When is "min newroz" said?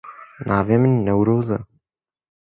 0.83-1.47